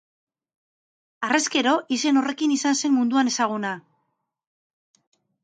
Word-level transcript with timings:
Harrezkero, 1.27 1.73
izen 1.97 2.17
horrekin 2.23 2.55
izan 2.57 2.79
zen 2.81 2.97
munduan 2.97 3.31
ezaguna. 3.35 3.77